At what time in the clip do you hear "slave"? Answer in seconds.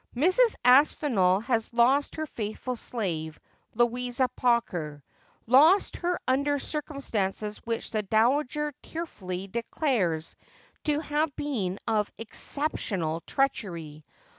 2.75-3.39